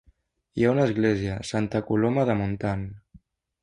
[0.61, 2.93] Hi ha una església, Santa Coloma de Montan.